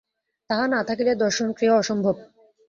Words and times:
তাহা 0.49 0.65
না 0.67 0.79
থাকিলে 0.83 1.11
দর্শনক্রিয়া 1.15 1.73
অসম্ভব। 1.75 2.15